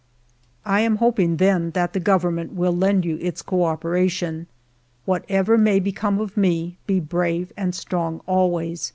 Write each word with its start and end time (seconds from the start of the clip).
"I 0.65 0.81
am 0.81 0.95
hoping, 0.95 1.37
then, 1.37 1.69
that 1.77 1.93
the 1.93 1.99
Government 1.99 2.53
will 2.53 2.75
lend 2.75 3.05
you 3.05 3.17
its 3.21 3.43
co 3.43 3.65
operation. 3.65 4.47
Whatever 5.05 5.59
may 5.59 5.79
be 5.79 5.91
come 5.91 6.19
of 6.19 6.35
me, 6.35 6.77
be 6.87 6.99
brave 6.99 7.53
and 7.55 7.75
strong 7.75 8.19
always. 8.25 8.89